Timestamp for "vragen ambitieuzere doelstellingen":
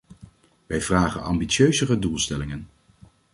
0.81-2.67